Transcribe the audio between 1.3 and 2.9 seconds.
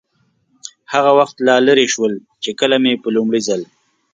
لا لرې شول، چې کله